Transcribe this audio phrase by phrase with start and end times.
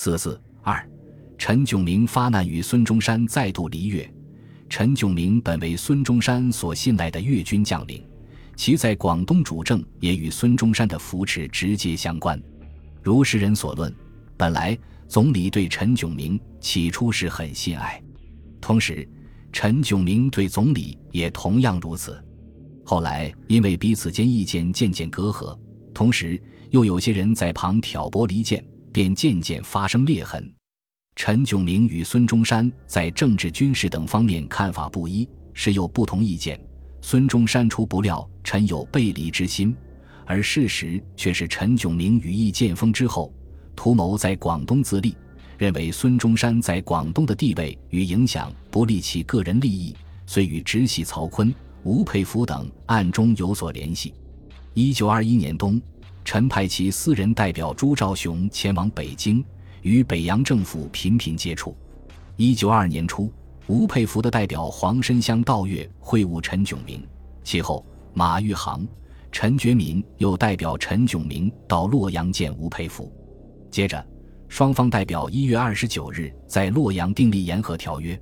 [0.00, 0.88] 四四二，
[1.36, 4.08] 陈炯明发难与孙中山再度离越。
[4.68, 8.06] 陈炯明本为孙中山所信赖的粤军将领，
[8.54, 12.40] 其在广东主政也与孙中山的扶持直接相关。
[13.02, 13.92] 如世人所论，
[14.36, 18.00] 本来总理对陈炯明起初是很信爱，
[18.60, 19.04] 同时
[19.52, 22.24] 陈炯明对总理也同样如此。
[22.84, 25.58] 后来因为彼此间意见渐渐隔阂，
[25.92, 26.40] 同时
[26.70, 28.64] 又有些人在旁挑拨离间。
[28.98, 30.52] 便渐渐发生裂痕。
[31.14, 36.60] 陈炯明与孙中山在政治、军事等方面看法不一，时有不同意见。
[37.00, 39.72] 孙中山初不料陈有背离之心，
[40.26, 43.32] 而事实却是陈炯明羽翼渐丰之后，
[43.76, 45.16] 图谋在广东自立，
[45.56, 49.94] 认为孙中山在广东的地位与影响不利其个人利益，
[50.26, 51.54] 遂与直系曹锟、
[51.84, 54.12] 吴佩孚等暗中有所联系。
[54.74, 55.80] 一九二一年冬。
[56.30, 59.42] 陈派其私人代表朱兆雄前往北京，
[59.80, 61.74] 与北洋政府频频接触。
[62.36, 63.32] 一九二二年初，
[63.66, 67.02] 吴佩孚的代表黄申湘到粤会晤陈炯明。
[67.42, 68.86] 其后，马玉航、
[69.32, 73.10] 陈觉民又代表陈炯明到洛阳见吴佩孚。
[73.70, 74.06] 接着，
[74.48, 78.20] 双方代表一月二十九日在洛阳订立言和条约。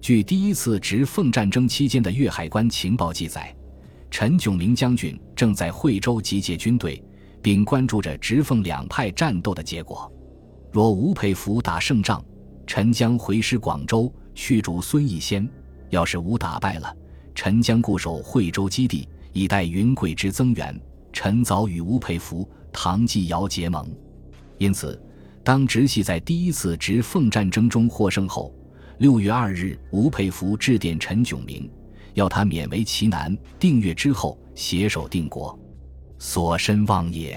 [0.00, 3.52] 据第一次直奉战争期间的粤海关情报记载，
[4.08, 7.02] 陈炯明将军正在惠州集结军队。
[7.42, 10.10] 并关注着直奉两派战斗的结果。
[10.70, 12.24] 若吴佩孚打胜仗，
[12.66, 15.44] 陈将回师广州去主孙逸仙；
[15.88, 16.96] 要是吴打败了，
[17.34, 20.80] 陈将固守惠州基地，以待云贵之增援。
[21.12, 23.90] 陈早与吴佩孚、唐继尧结盟。
[24.58, 25.00] 因此，
[25.42, 28.54] 当直系在第一次直奉战争中获胜后，
[28.98, 31.68] 六月二日，吴佩孚致电陈炯明，
[32.14, 35.58] 要他勉为其难，定粤之后携手定国。
[36.20, 37.36] 所身望也。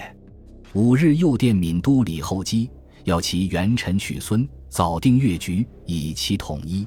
[0.74, 2.70] 五日又电闽都李厚基，
[3.06, 6.86] 要其元臣取孙，早定粤局，以期统一。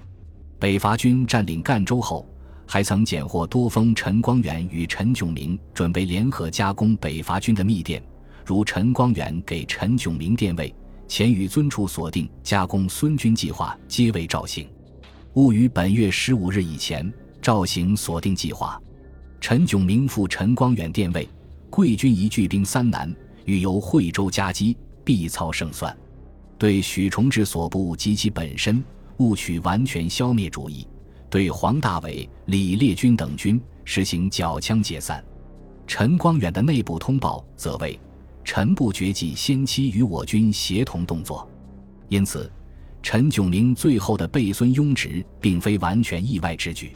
[0.58, 2.28] 北伐军占领赣州后，
[2.67, 8.02] 还曾检获多封陈光远与陈炯明准备联合加攻北伐军的密电，
[8.45, 10.73] 如陈光远给陈炯明电位，
[11.08, 14.68] 前与尊处所定加攻孙军计划，皆未照行。
[15.33, 18.78] 务于本月十五日以前照行锁定计划。
[19.40, 21.27] 陈炯明复陈光远电位。
[21.70, 25.96] 贵军一聚兵三南，欲由惠州夹击，必操胜算。
[26.58, 28.82] 对许崇智所部及其本身，
[29.18, 30.86] 务取完全消灭主义。
[31.28, 35.22] 对黄大炜、李烈钧等军，实行缴枪解散。
[35.86, 37.98] 陈光远的内部通报则为：
[38.44, 41.46] 陈部决计先期与我军协同动作。
[42.08, 42.50] 因此，
[43.02, 46.92] 陈炯明最后的背孙拥直，并非完全意外之举。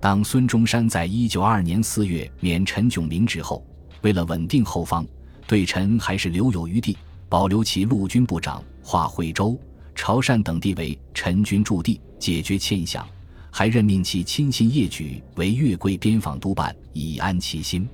[0.00, 3.64] 当孙中山在一九二二年四月免陈炯明职后，
[4.02, 5.06] 为了稳定后方，
[5.46, 6.96] 对陈还是留有余地，
[7.28, 9.58] 保留其陆军部长，划惠州、
[9.94, 13.02] 潮汕等地为陈军驻地，解决欠饷，
[13.50, 17.88] 还任命其亲信叶举为粤桂边防督办，以安其心。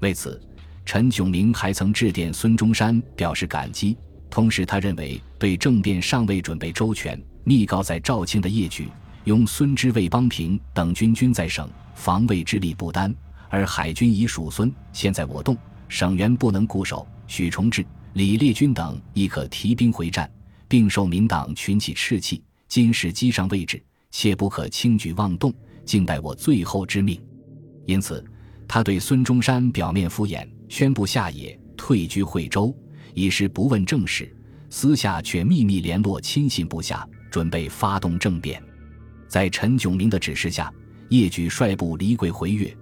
[0.00, 0.40] 为此，
[0.84, 3.96] 陈炯明还曾致电孙中山表示感激。
[4.28, 8.88] 同时，他认为对政变尚未准备周全，密告在肇庆的叶举、
[9.24, 13.14] 拥孙之魏邦平等军均在省，防卫之力不单。
[13.48, 15.56] 而海军已属孙，现在我动，
[15.88, 17.06] 省员不能固守。
[17.26, 20.30] 许崇智、李烈钧等亦可提兵回战，
[20.68, 22.42] 并受民党群起士气。
[22.68, 25.52] 今时机上位置，切不可轻举妄动，
[25.84, 27.20] 静待我最后之命。
[27.84, 28.24] 因此，
[28.66, 32.76] 他对孙中山表面敷衍，宣布下野，退居惠州，
[33.14, 34.26] 已是不问政事；
[34.70, 38.62] 私下却秘密联络亲信部下，准备发动政变。
[39.28, 40.72] 在陈炯明的指示下，
[41.10, 42.76] 叶举率部离桂回粤。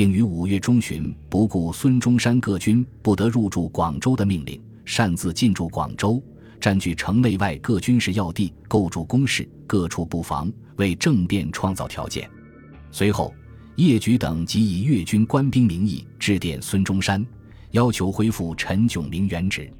[0.00, 6.24] 并于五月中旬不顾孙中山各军不得入驻广州的命令，擅自进驻广州，
[6.58, 12.26] 占据城内外各军事要地，构筑工事，各处布防，为政变创造条件。
[12.90, 13.34] 随后，
[13.76, 17.22] 叶举等即以粤军官兵名义致电孙中山，
[17.72, 19.70] 要求恢复陈炯明原职。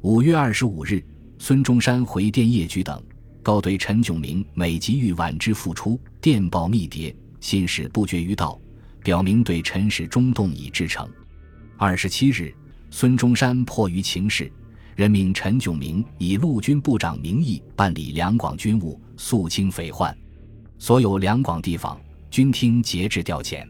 [0.00, 1.04] 五月二十五日，
[1.38, 2.98] 孙中山回电叶举等，
[3.42, 8.58] 告对陈炯明每集欲晚之复出，电报密谍，信使不绝于道。
[9.08, 11.08] 表明对陈氏中动已至诚。
[11.78, 12.54] 二十七日，
[12.90, 14.52] 孙中山迫于情势，
[14.96, 20.14] 任命陈炯明以陆军部长名义办理两广军务，肃清匪患。
[20.78, 21.98] 所有两广地方
[22.30, 23.66] 均听节制调遣。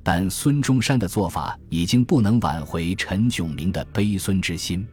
[0.00, 4.86] 但孙中山的做法已经不能挽回陈炯明的悲孙之心。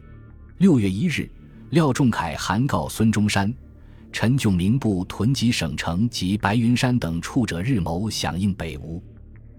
[0.58, 1.30] 六月一日，
[1.70, 3.54] 廖仲恺函告孙中山，
[4.10, 9.00] 陈炯明部屯集省城及白云山等处者，日谋响应北吴。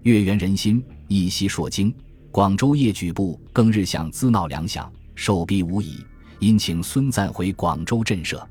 [0.08, 1.94] 月圆人心，一夕朔惊。
[2.30, 5.98] 广州夜举部更日向滋闹粮饷，受逼无已，
[6.38, 8.42] 因请孙瓒回广州震慑。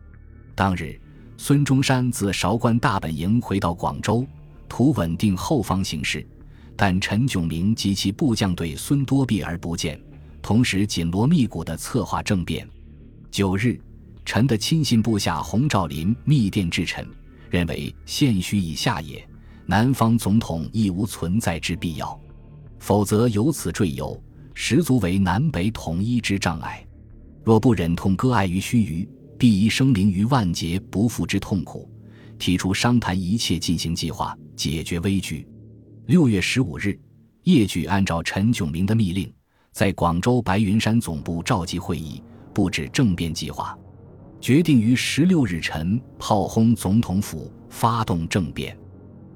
[0.53, 0.99] 当日，
[1.35, 4.23] 孙中山自韶关大本营回到广州，
[4.69, 6.23] 图稳定后方形势，
[6.75, 9.99] 但陈炯明及其部将对孙多避而不见，
[10.43, 12.69] 同时紧锣密鼓地策划政变。
[13.31, 13.81] 九日，
[14.25, 17.07] 陈的亲信部下洪兆麟密电致陈，
[17.49, 19.27] 认为现虚已下也，
[19.67, 22.19] 南方总统亦无存在之必要，
[22.79, 24.19] 否则由此赘由，
[24.55, 26.83] 实足为南北统一之障碍。
[27.43, 29.07] 若不忍痛割爱于须臾。
[29.39, 31.87] 必遗生灵于万劫不复之痛苦，
[32.39, 35.47] 提出商谈一切进行计划，解决危局。
[36.07, 36.99] 六月十五日，
[37.43, 39.31] 叶举按照陈炯明的密令，
[39.71, 43.77] 在广州白云山总部召集会议，布置政变计划，
[44.41, 48.75] 决定于十六日晨炮轰总统府，发动政变。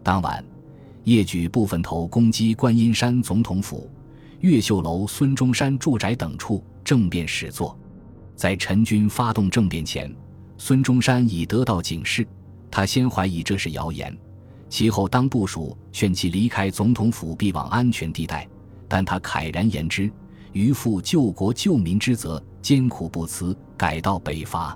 [0.03, 0.43] 当晚，
[1.03, 3.89] 叶举部分头攻击观音山总统府、
[4.39, 7.77] 越秀楼、孙中山住宅等处，政变始作。
[8.35, 10.13] 在陈军发动政变前，
[10.57, 12.27] 孙中山已得到警示，
[12.71, 14.15] 他先怀疑这是谣言，
[14.67, 18.47] 其后当部署劝其离开总统府，避往安全地带，
[18.87, 20.11] 但他慨然言之
[20.53, 24.75] ：“余负救国救民之责，艰苦不辞，改道北伐。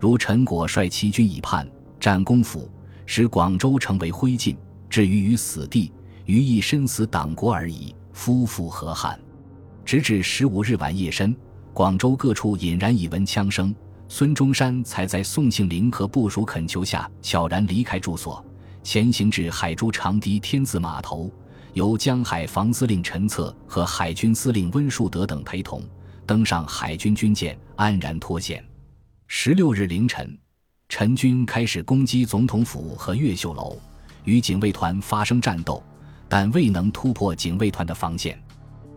[0.00, 1.68] 如陈果率其军已叛，
[2.00, 2.70] 战功府，
[3.06, 4.56] 使广州成为灰烬，
[4.88, 5.92] 置于于死地，
[6.24, 9.18] 于一身死党国而已，夫复何憾？”
[9.84, 11.36] 直至十五日晚夜深。
[11.74, 13.74] 广州各处隐然已闻枪声，
[14.08, 18.42] 孙中山才在宋庆龄和部属恳求下悄然离开住所，
[18.84, 21.28] 前行至海珠长堤天字码头，
[21.72, 25.82] 由江海防司令陈策和海军司令温树德等陪同，
[26.24, 28.64] 登上海军军舰，安然脱险。
[29.26, 30.38] 十六日凌晨，
[30.88, 33.76] 陈军开始攻击总统府和越秀楼，
[34.22, 35.82] 与警卫团发生战斗，
[36.28, 38.40] 但未能突破警卫团的防线。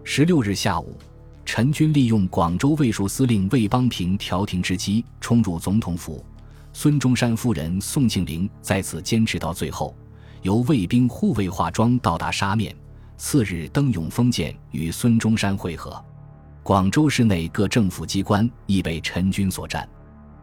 [0.03, 0.97] 十六日下午。
[1.43, 6.23] 陈军利用广州卫戍司令魏邦平调停之机冲入总统府，
[6.73, 9.95] 孙中山夫人宋庆龄在此坚持到最后，
[10.41, 12.75] 由卫兵护卫化妆到达沙面。
[13.15, 16.03] 次日登永丰舰与孙中山会合。
[16.63, 19.87] 广州市内各政府机关亦被陈军所占。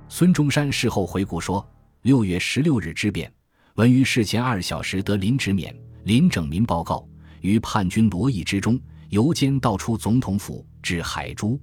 [0.09, 1.67] 孙中山事后回顾说
[2.03, 3.33] ：“六月十六日之变，
[3.75, 5.75] 闻于事前二小时得林直勉、
[6.05, 7.07] 林整民报告，
[7.41, 8.81] 于叛军罗意之中。”
[9.11, 11.61] 由监道出总统府至海珠，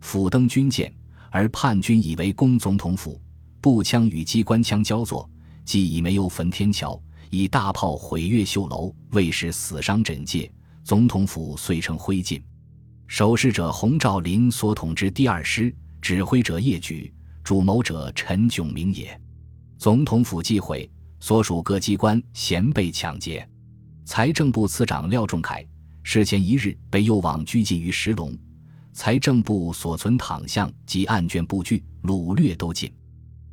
[0.00, 0.90] 府登军舰，
[1.30, 3.20] 而叛军以为攻总统府，
[3.60, 5.28] 步枪与机关枪交作，
[5.62, 6.98] 既已没有焚天桥，
[7.28, 10.50] 以大炮毁越秀楼，未使死伤枕藉，
[10.84, 12.40] 总统府遂成灰烬。
[13.06, 17.12] 守势者洪兆麟所统之第二师，指挥者叶举，
[17.46, 19.18] 主谋者陈炯明也。
[19.78, 20.90] 总统府忌讳，
[21.20, 23.48] 所属各机关咸被抢劫。
[24.04, 25.64] 财政部次长廖仲恺。
[26.02, 28.36] 事前一日被诱往拘禁于石龙，
[28.92, 32.92] 财政部所存躺项及案卷布具掳掠都尽，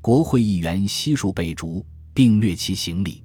[0.01, 1.86] 国会议员悉数被逐，
[2.16, 3.24] 并掠其行李。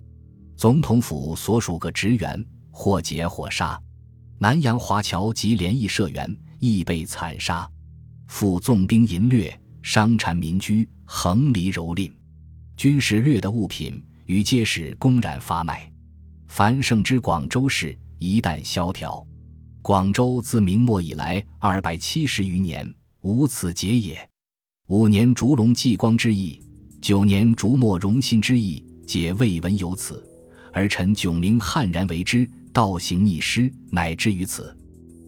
[0.55, 3.81] 总统府所属各职员或劫或杀，
[4.39, 7.67] 南洋华侨及联谊社员亦被惨杀。
[8.27, 9.59] 复纵兵淫掠，
[9.91, 12.13] 伤残民居，横离蹂躏，
[12.77, 15.91] 军事掠的物品于街市公然发卖。
[16.47, 17.99] 繁盛之广州市。
[18.19, 19.27] 一旦萧条，
[19.81, 22.87] 广州自明末以来二百七十余年
[23.23, 24.29] 无此节也。
[24.89, 26.63] 五年烛龙继光之意，
[27.01, 30.23] 九年烛墨荣新之意，皆未闻有此。
[30.71, 34.77] 而陈炯明悍然为之，倒行逆施，乃至于此。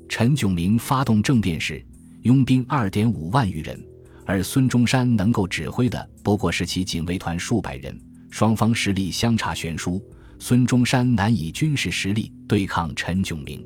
[0.07, 1.83] 陈炯明发动政变时，
[2.25, 3.83] 拥兵二点五万余人，
[4.31, 10.01] 而孙中山能够指挥的不过是其警卫团数百人，双方实力相差悬殊。
[10.39, 13.61] 孙中山难以军事实力对抗陈炯明，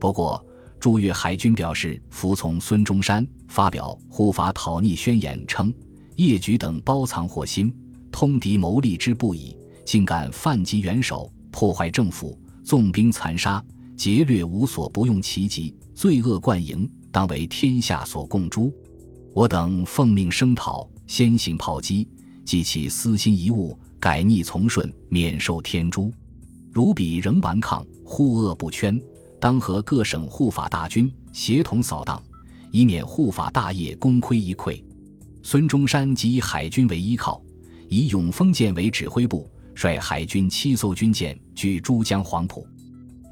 [0.00, 0.42] 不过
[0.80, 5.70] 驻粤海军表示服从孙中山，发表护法讨逆宣言，称
[6.16, 7.70] 叶举等包藏祸心，
[8.10, 9.54] 通敌谋利之不已，
[9.84, 13.62] 竟敢犯及元首，破坏政府，纵兵残杀，
[13.98, 18.72] 劫掠无所不用其极，罪恶贯盈，当为天下所共诛。
[19.32, 22.08] 我等奉命声讨，先行炮击，
[22.44, 23.78] 及其私心遗物。
[24.00, 26.10] 改逆从顺，免受天诛。
[26.72, 28.98] 如彼仍顽抗，护恶不圈，
[29.38, 32.20] 当和各省护法大军协同扫荡，
[32.70, 34.82] 以免护法大业功亏一篑。
[35.42, 37.42] 孙中山即以海军为依靠，
[37.90, 42.66] 以永丰舰为指挥部，率海军七艘军舰据珠江黄埔，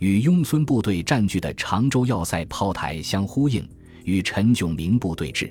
[0.01, 3.67] 与拥孙部队占据的常州要塞炮台相呼应，
[4.05, 5.51] 与陈炯明部对峙。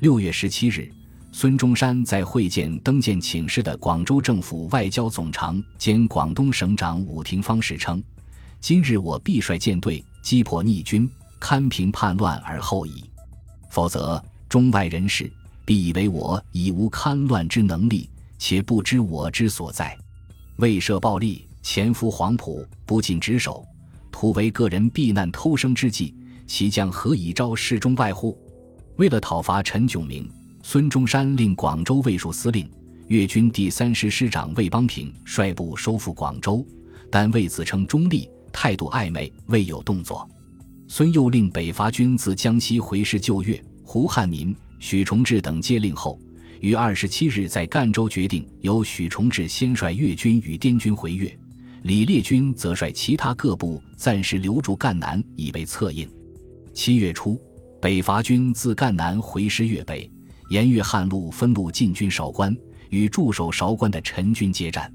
[0.00, 0.90] 六月十七日。
[1.30, 8.02] 孙中山在会见登舰请示的广州政府外交总长兼广东省长伍廷芳时称
[8.60, 11.10] ：“今日我必率舰队击破逆军，
[11.40, 13.04] 堪平叛乱而后已。
[13.68, 15.28] 否则，中外人士
[15.64, 18.08] 必以为我已无堪乱之能力，
[18.38, 19.96] 且不知我之所在。
[20.56, 23.66] 为设暴力，潜伏黄埔，不尽职守，
[24.12, 26.14] 图为个人避难偷生之计，
[26.46, 28.38] 其将何以招示中外乎？
[28.96, 30.30] 为了讨伐陈炯明，
[30.62, 32.70] 孙中山令广州卫戍司令、
[33.08, 36.64] 粤军第三师师长魏邦平率部收复广州，
[37.10, 40.28] 但魏自称中立，态度暧昧，未有动作。
[40.86, 46.16] 孙又令北伐军自江西回师救粤，胡汉民、许崇智等接令后，
[46.60, 51.36] 于二十七日在赣州决定由许崇智先率粤军与滇军回粤，
[51.82, 56.08] 李烈军则率其他各部暂时留驻赣南，以备策应。
[56.72, 57.40] 七月初。
[57.84, 60.10] 北伐军自赣南回师粤北，
[60.48, 62.56] 沿粤汉路分路进军韶关，
[62.88, 64.90] 与驻守韶关的陈军接战。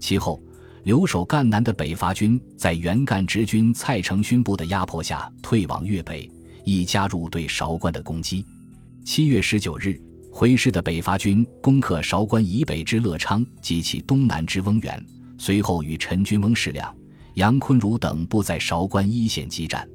[0.00, 0.42] 其后，
[0.84, 6.26] 留守赣南的北伐军在原赣直军蔡成勋部的压迫下退往粤北，
[6.64, 8.42] 亦加入对韶关的攻击。
[9.04, 10.00] 七月十九日，
[10.32, 16.96] 回师的北伐军攻克韶关以北之乐昌及其东南之翁源，随后与陈军翁世良、
[17.34, 19.86] 杨坤如等部在韶关一线激战。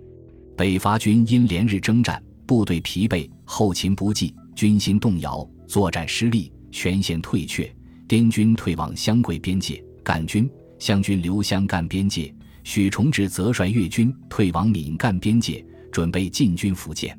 [0.58, 2.22] 北伐军因连日征战。
[2.48, 7.72] 部队疲惫，后勤不济，军心动摇，作战失利，全线退却。
[8.08, 10.50] 滇军退往湘桂边界，赣军、
[10.80, 12.34] 湘军留湘赣边界。
[12.64, 17.18] 许崇智则率粤军退往闽赣边界，准备进军福建。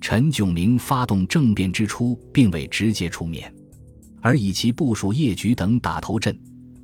[0.00, 3.52] 陈炯明发动政变之初，并未直接出面，
[4.20, 6.38] 而以其部署叶举等打头阵。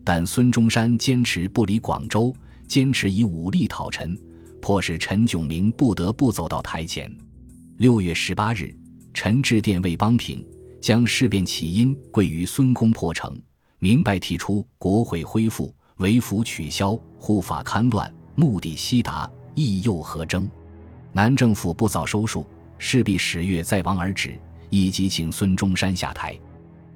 [0.04, 2.34] 但孙中山坚持不离广州，
[2.66, 4.18] 坚持以武力讨陈，
[4.66, 7.08] 迫使陈炯明不得不走到台前。
[7.76, 8.76] 六月十八日，
[9.14, 10.44] 陈致电魏邦平，
[10.80, 13.40] 将事变起因归于孙公破城，
[13.78, 20.50] 明白提出国会恢复、为府取消、护法戡乱，目的悉达，意又何争？
[21.12, 22.44] 南政府不早收束，
[22.76, 24.36] 势必十月再亡而止，
[24.68, 26.36] 以及请孙中山下台。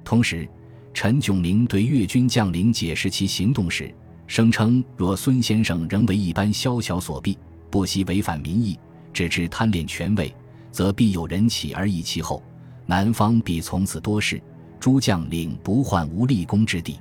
[0.03, 0.45] 同时，
[0.93, 3.95] 陈炯明对粤军将领解释其行动时，
[4.27, 7.37] 声称若孙先生仍为一般宵小所蔽，
[7.71, 8.77] 不惜违反民意，
[9.11, 10.31] 只知贪恋权位。
[10.71, 12.41] 则必有人起而易其后，
[12.85, 14.41] 南方必从此多事，
[14.79, 16.97] 诸将领不患无立功之地。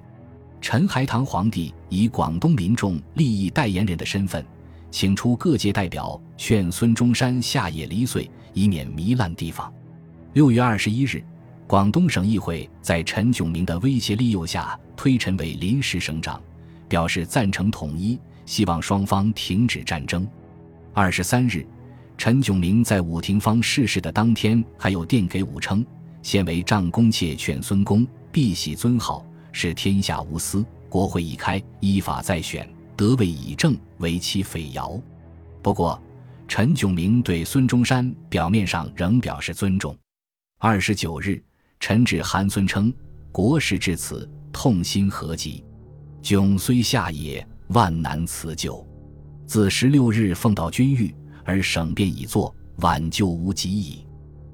[0.60, 4.44] 陈海堂皇帝以广东民众利益代言人的身份，
[4.90, 9.72] 请出各界代表劝孙中山下野离岁，以免糜烂地方。
[10.32, 11.22] 六月二十一日，
[11.68, 16.42] 广东省议会在陈炯明的威胁利诱下，推陈为临时省长，
[16.88, 20.28] 表示赞成统一，希望双方停止战争。
[21.00, 21.66] 二十三日。
[22.18, 25.82] 陈炯明在武廷芳逝世的当天，还有电给武称
[26.20, 30.62] ：“现为丈公妾劝孙公，必喜尊号，使天下无私。
[30.90, 35.00] 国会已开，依法再选，得位以正，为其匪谣。”
[35.64, 35.98] 不过，
[36.46, 39.96] 陈炯明对孙中山表面上仍表示尊重。
[40.58, 41.42] 二十九日，
[41.78, 42.92] 陈致韩孙称
[43.32, 45.64] ：“国事至此，痛心何极？
[46.20, 48.86] 炯虽下野，万难辞咎。
[49.50, 51.12] 自十六日奉到军狱。”
[51.44, 54.06] 而省便已作，挽救无及矣。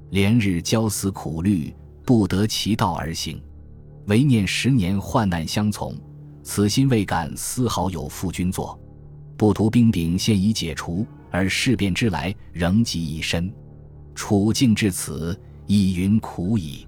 [0.09, 1.75] 连日焦思苦虑，
[2.07, 3.39] 不得其道而行。
[4.07, 5.95] 唯念十年患难相从，
[6.43, 8.81] 此心未敢丝毫有负君作。
[9.37, 13.53] 不图兵柄现已解除，而事变之来仍及一身，
[14.15, 16.87] 处境至此，已云苦矣。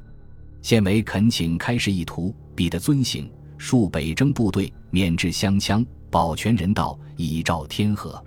[0.63, 8.23] 现为恳请开示意图，彼得遵行，数北征部队，免至湘羌，保全人道，以昭天和。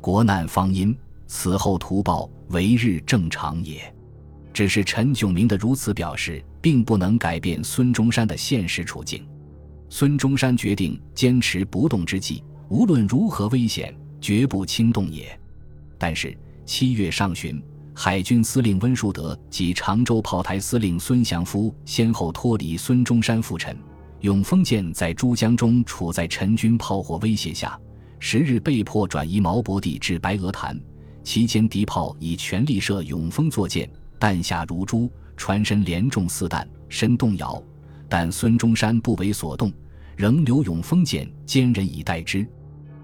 [0.00, 0.96] 国难方因。
[1.28, 3.92] 此后图报为日正常也，
[4.52, 9.26] 只是陈炯明的如此表示，并不能改变孙中山的现实处境。
[9.88, 15.36] 孙中山决定坚持不动之际，无论如何危险，绝不轻动也。
[15.98, 17.60] 但是七月上旬，
[17.92, 23.76] 海军司令温树德及常州炮台司令孙祥夫先后脱离孙中山复陈，
[24.20, 27.78] 永丰舰在珠江中处在陈军炮火威胁下，
[28.18, 30.78] 十日被迫转移毛伯地至白鹅潭。
[31.22, 37.62] 期间，敌炮以全力射永丰作舰，弹下如珠，船身连中四弹，身动摇。
[38.08, 39.72] 但孙中山不为所动，
[40.16, 42.46] 仍留永丰舰坚忍以待之。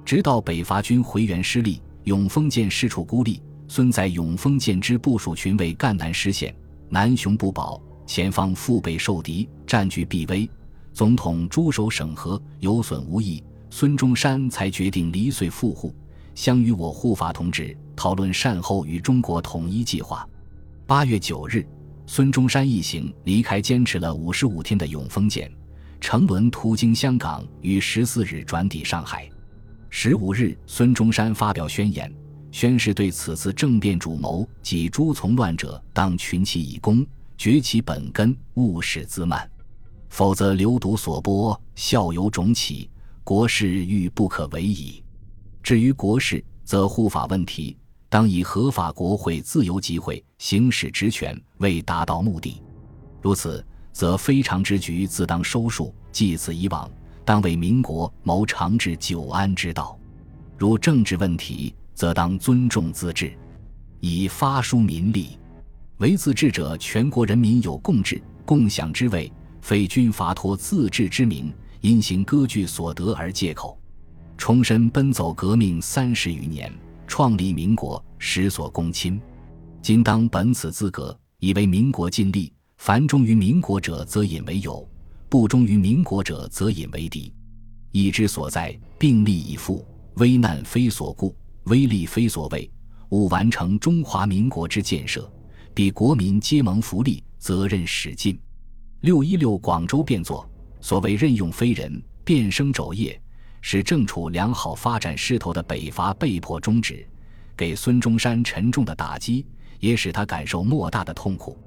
[0.04, 6.54] 直到北伐军回援失利，永丰舰失处孤立，孙在永丰舰之部署群为赣南失陷，
[6.88, 10.48] 南雄不保，前方腹背受敌，占据必危。
[10.92, 15.94] 总统驻守审核，有损无益，孙中山才决定离岁复沪。
[16.34, 20.26] 相与我护法同志讨论善后与中国统一计划。
[20.86, 21.66] 八月九日，
[22.06, 25.50] 孙中山一行离开坚持了五十五天的永丰舰，
[26.00, 29.28] 乘轮途经香港，于十四日转抵上海。
[29.88, 32.12] 十五日，孙中山发表宣言，
[32.50, 37.06] 宣示对此次政变主谋及诸从乱者当群起以攻，
[37.36, 39.48] 绝其本根，勿使自慢。
[40.12, 42.90] 否则流毒所播，效尤种起，
[43.24, 45.02] 国事欲不可为矣。
[45.62, 47.78] 至于国事，则护法问题，
[48.10, 52.60] 当以合法国会自由集会，行使职权，为达到目的。
[53.22, 55.94] 如此，则非常之局自当收束。
[56.12, 56.90] 继此以往，
[57.24, 59.98] 当为民国谋长治久安之道。
[60.58, 63.32] 如政治问题，则当尊重自治，
[64.00, 65.38] 以发书民力。
[65.96, 69.32] 为自治者，全国人民有共治、共享之位。
[69.62, 71.50] 非军阀托自治之名，
[71.80, 73.78] 因行割据所得而借口，
[74.36, 76.70] 重申奔走革命三十余年，
[77.06, 79.20] 创立民国，实所公亲。
[79.80, 82.52] 今当本此资格，以为民国尽力。
[82.78, 84.84] 凡忠于民国者，则引为友；
[85.28, 87.32] 不忠于民国者，则引为敌。
[87.92, 89.86] 义之所在，并立以赴。
[90.14, 92.68] 危难非所顾，威力非所畏。
[93.10, 95.32] 吾完成中华民国之建设，
[95.72, 98.36] 彼国民皆蒙福利，责任始尽。
[99.02, 100.48] 六一六广州变作，
[100.80, 103.20] 所谓任用非人，变生肘腋，
[103.60, 107.04] 使正处良好发展势头的北伐被迫终止，
[107.56, 109.44] 给孙中山沉重的打击，
[109.80, 111.58] 也使他感受莫大的痛苦。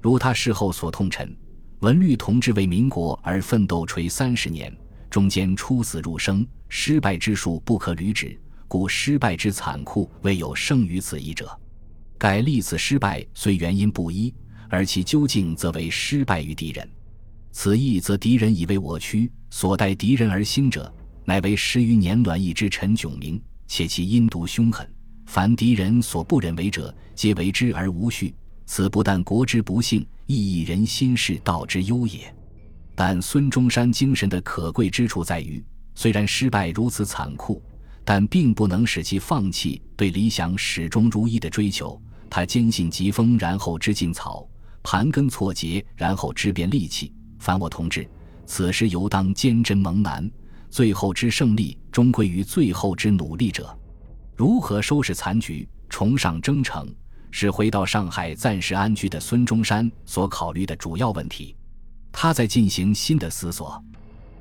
[0.00, 1.36] 如他事后所痛陈，
[1.80, 4.72] 文律同志为民国而奋斗垂三十年，
[5.10, 11.50] 中间出死入生，失败之数不可捋指，故失败之残酷，未有胜于此一者。
[12.16, 14.32] 盖历次失败虽原因不一。
[14.68, 16.88] 而其究竟，则为失败于敌人。
[17.52, 20.92] 此意，则敌人以为我屈，所待敌人而兴者，
[21.24, 23.40] 乃为十余年卵意之陈炯明。
[23.68, 24.88] 且其阴毒凶狠，
[25.26, 28.34] 凡敌人所不忍为者，皆为之而无序。
[28.64, 32.32] 此不但国之不幸，亦以人心事道之忧也。
[32.94, 37.62] 但孙中山精神的可贵之处在于，虽然失败如此残酷，
[38.04, 42.00] 但并不能使其放弃对理想始终如一的追求。
[42.30, 44.48] 他坚信疾风，然后知劲草。
[44.88, 47.12] 盘根错节，然后知变利器。
[47.40, 48.08] 凡我同志，
[48.46, 50.30] 此时犹当坚贞蒙难。
[50.70, 53.76] 最后之胜利，终归于最后之努力者。
[54.36, 56.88] 如何收拾残局，重上征程，
[57.32, 61.56] 是回到上海暂时安居的孙中山所考虑的主要问题。
[62.12, 63.82] 他在进行新的思索，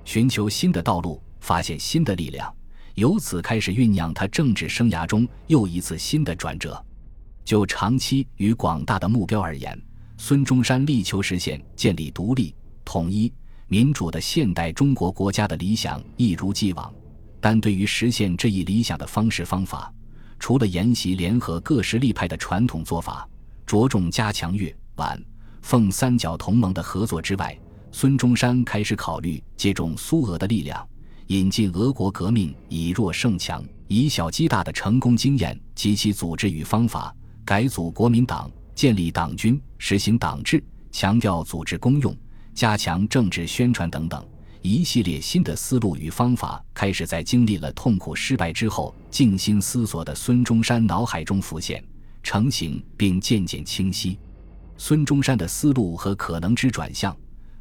[0.03, 2.53] 寻求新的道路，发现新的力量，
[2.93, 6.79] 由此开始酝酿他政治生涯中又一次新的转折。
[7.43, 9.75] 就长期与广大的目标而言。
[10.17, 13.31] 孙中山力求实现建立独立、统一、
[13.67, 16.93] 民主的现代中国国家的理想一如既往，
[17.39, 19.93] 但对于实现这一理想的方式方法，
[20.39, 23.27] 除了沿袭联合各实力派的传统做法，
[23.65, 25.21] 着重加强粤皖
[25.61, 27.57] 奉三角同盟的合作之外，
[27.91, 30.87] 孙中山开始考虑借重苏俄的力量，
[31.27, 38.49] 引进俄国革命以弱胜强、以小击大的成功经验及其组织与方法，改组国民党。
[38.75, 40.61] 建立党军，实行党治，
[40.91, 42.15] 强调组织公用，
[42.53, 44.23] 加强政治宣传等等
[44.61, 51.81] 一系列新的思路与方法，开始在经历了痛苦失败之后，静心思索的孙中山脑海中浮现、
[52.21, 54.19] 成型，并渐渐清晰。
[54.77, 57.15] 孙中山的思路和可能之转向，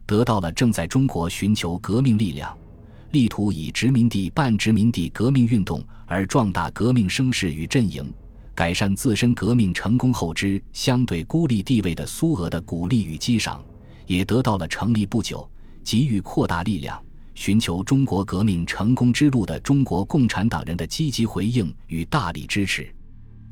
[0.07, 2.57] 得到了正在中国寻求革命力量，
[3.13, 8.13] 力图以殖民地半殖民地革命运动而壮大革命声势与阵营。
[8.55, 13.63] 改善自身革命成功后之相对孤立地位的苏俄的鼓励与激赏，
[14.07, 15.49] 也得到了成立不久、
[15.83, 17.03] 急于扩大力量、
[17.35, 22.89] 寻求中国革命成功之路的中国共产党人的积极回应与大力支持。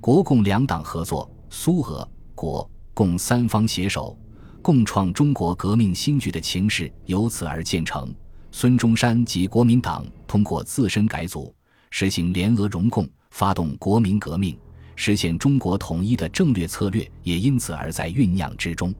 [0.00, 4.16] 国共两党合作，苏俄、国共三方携手，
[4.62, 8.14] 共创中国革命新局的情势由此而建成。
[8.52, 11.52] 孙中山及国民党通过自身改组，
[11.90, 14.56] 实行联俄容共，发动国民革命。
[14.96, 18.94] 实现中国统一的战略策略也因此而在酝酿之中。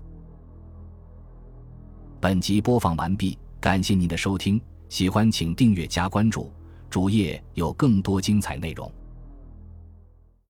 [2.21, 6.53] 本集播放完毕，感谢您的收听，喜欢请订阅加关注，
[6.89, 8.91] 主页有更多精彩内容。